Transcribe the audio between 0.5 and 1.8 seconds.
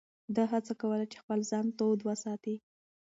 هڅه کوله چې خپل ځان